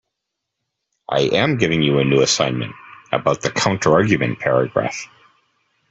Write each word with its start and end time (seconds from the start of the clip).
I 1.07 1.29
am 1.31 1.57
giving 1.59 1.83
you 1.83 1.99
a 1.99 2.03
new 2.03 2.23
assignment 2.23 2.73
about 3.11 3.41
the 3.43 3.49
counterargument 3.49 4.39
paragraph. 4.39 5.07